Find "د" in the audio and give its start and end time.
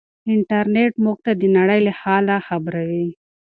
1.39-1.41